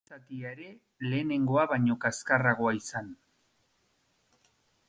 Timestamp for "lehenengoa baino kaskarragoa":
1.11-2.75